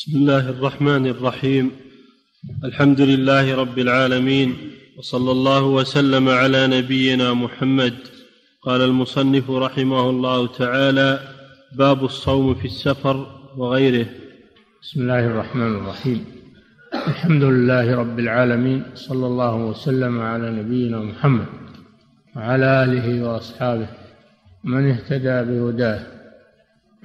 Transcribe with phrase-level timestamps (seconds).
[0.00, 1.70] بسم الله الرحمن الرحيم.
[2.64, 4.56] الحمد لله رب العالمين
[4.98, 7.94] وصلى الله وسلم على نبينا محمد.
[8.62, 11.20] قال المصنف رحمه الله تعالى
[11.76, 13.26] باب الصوم في السفر
[13.56, 14.06] وغيره.
[14.82, 16.24] بسم الله الرحمن الرحيم.
[16.94, 21.46] الحمد لله رب العالمين صلى الله وسلم على نبينا محمد
[22.36, 23.88] وعلى آله وأصحابه
[24.64, 26.00] من اهتدى بهداه.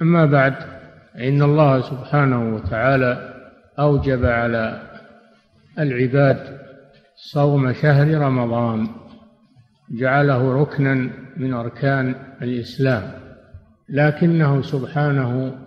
[0.02, 0.75] أما بعد
[1.18, 3.34] إن الله سبحانه وتعالى
[3.78, 4.82] أوجب على
[5.78, 6.58] العباد
[7.16, 8.88] صوم شهر رمضان
[9.90, 13.12] جعله ركنا من أركان الإسلام
[13.88, 15.58] لكنه سبحانه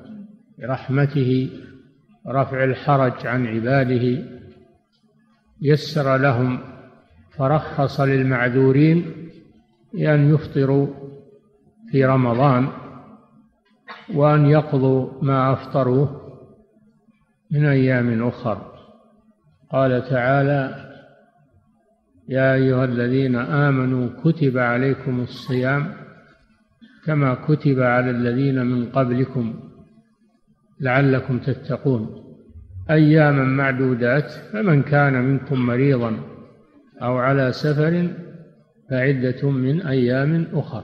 [0.59, 1.49] برحمته
[2.27, 4.23] رفع الحرج عن عباده
[5.61, 6.59] يسر لهم
[7.37, 9.05] فرخص للمعذورين
[9.93, 10.87] بأن يفطروا
[11.91, 12.67] في رمضان.
[14.13, 16.21] وأن يقضوا ما أفطروه
[17.51, 18.71] من أيام أخر.
[19.71, 20.89] قال تعالى
[22.29, 25.93] يا أيها الذين آمنوا كتب عليكم الصيام
[27.05, 29.53] كما كتب على الذين من قبلكم
[30.79, 32.23] لعلكم تتقون.
[32.89, 36.17] أياما معدودات فمن كان منكم مريضا
[37.01, 38.07] أو على سفر
[38.89, 40.83] فعدة من أيام أخر.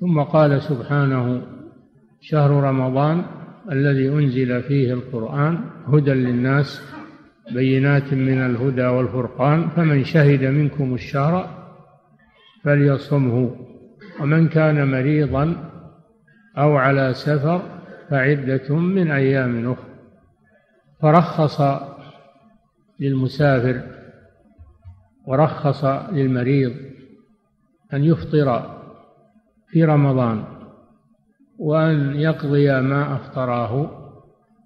[0.00, 1.42] ثم قال سبحانه
[2.26, 3.24] شهر رمضان
[3.72, 6.82] الذي أنزل فيه القرآن هدى للناس
[7.52, 11.64] بينات من الهدى والفرقان فمن شهد منكم الشهر
[12.62, 13.56] فليصمه
[14.20, 15.70] ومن كان مريضا
[16.58, 17.62] أو على سفر
[18.10, 19.94] فعدة من أيام أخرى.
[21.02, 21.60] فرخص
[23.00, 23.80] للمسافر
[25.26, 26.72] ورخص للمريض
[27.92, 28.80] أن يفطر
[29.68, 30.53] في رمضان.
[31.58, 33.90] وأن يقضي ما أفطراه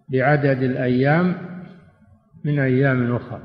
[0.09, 1.35] بعدد الأيام
[2.45, 3.43] من أيام أخرى.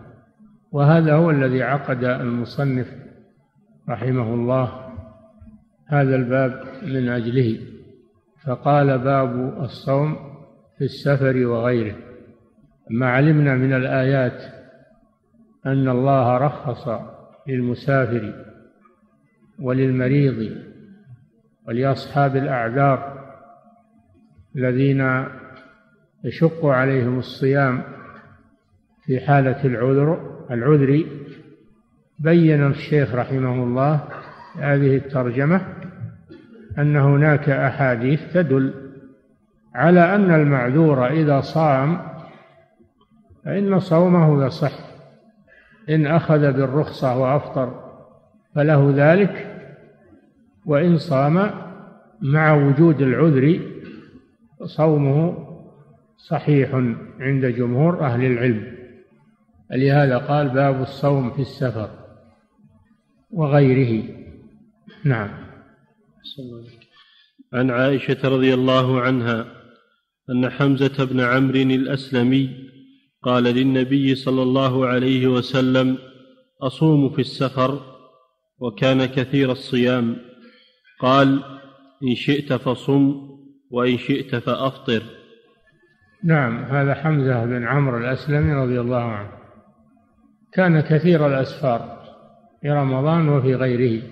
[0.72, 2.88] وهذا هو الذي عقد المصنف
[3.90, 4.94] رحمه الله
[5.88, 7.60] هذا الباب من أجله.
[8.46, 10.16] فقال باب الصوم
[10.78, 11.96] في السفر وغيره.
[12.90, 14.44] ما علمنا من الآيات
[15.66, 16.90] أن الله رخص
[17.48, 18.46] للمسافر
[19.60, 20.58] وللمريض
[21.68, 23.23] ولأصحاب الأعذار
[24.56, 25.26] الذين
[26.24, 27.84] يشق عليهم الصيام
[29.06, 31.06] في حالة العذر العذر
[32.20, 34.04] بين الشيخ رحمه الله
[34.60, 35.62] هذه الترجمة
[36.78, 38.74] أن هناك أحاديث تدل
[39.76, 42.02] على أن المعذور إذا صام
[43.46, 44.72] فإن صومه يصح
[45.90, 47.84] إن أخذ بالرخصة وأفطر
[48.56, 49.60] فله ذلك
[50.66, 51.52] وإن صام
[52.22, 53.73] مع وجود العذر
[54.66, 55.48] صومه
[56.18, 56.76] صحيح
[57.20, 58.78] عند جمهور أهل العلم
[59.72, 61.90] لهذا قال باب الصوم في السفر
[63.32, 64.04] وغيره.
[65.04, 65.30] نعم.
[67.54, 69.46] عن عائشة رضي الله عنها
[70.30, 72.50] أن حمزة بن عمرو الأسلمي
[73.24, 75.98] قال للنبي صلى الله عليه وسلم
[76.62, 77.82] أصوم في السفر
[78.60, 80.16] وكان كثير الصيام.
[81.00, 81.44] قال
[82.04, 83.33] إن شئت فصم
[83.74, 85.04] وإن شئت فأفطر.
[86.24, 89.32] نعم هذا حمزة بن عمرو الأسلمي رضي الله عنه.
[90.52, 92.04] كان كثير الأسفار
[92.62, 94.04] في رمضان وفي غيره.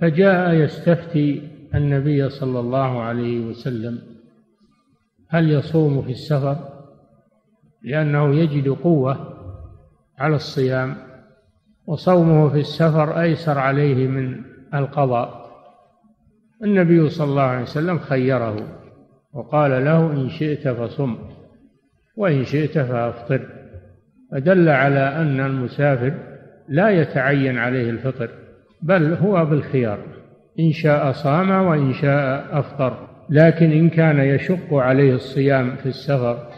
[0.00, 3.98] فجاء يستفتي النبي صلى الله عليه وسلم
[5.28, 6.56] هل يصوم في السفر؟
[7.82, 9.38] لأنه يجد قوة
[10.18, 10.96] على الصيام
[11.86, 14.44] وصومه في السفر أيسر عليه من
[14.74, 15.41] القضاء.
[16.64, 18.56] النبي صلى الله عليه وسلم خيره
[19.32, 21.16] وقال له إن شئت فصم
[22.16, 23.46] وإن شئت فأفطر.
[24.32, 26.14] فدل على أن المسافر
[26.68, 28.30] لا يتعين عليه الفطر
[28.82, 29.98] بل هو بالخيار
[30.60, 33.08] إن شاء صام وإن شاء أفطر.
[33.30, 36.48] لكن إن كان يشق عليه الصيام في السفر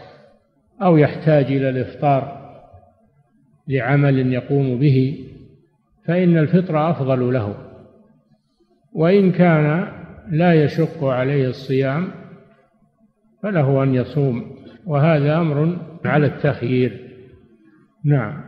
[0.81, 2.45] أو يحتاج إلى الإفطار
[3.67, 5.25] لعمل يقوم به
[6.05, 7.55] فإن الفطر أفضل له.
[8.95, 9.87] وإن كان
[10.29, 12.07] لا يشق عليه الصيام
[13.43, 14.55] فله أن يصوم
[14.85, 17.09] وهذا أمر على التخيير.
[18.05, 18.44] نعم.